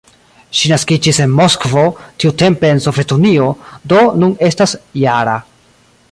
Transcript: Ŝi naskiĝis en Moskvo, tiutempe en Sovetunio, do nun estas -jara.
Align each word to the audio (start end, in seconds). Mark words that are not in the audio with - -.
Ŝi 0.59 0.69
naskiĝis 0.69 1.17
en 1.25 1.33
Moskvo, 1.39 1.83
tiutempe 2.23 2.71
en 2.75 2.81
Sovetunio, 2.87 3.49
do 3.93 4.01
nun 4.23 4.33
estas 4.51 4.73
-jara. 5.03 5.37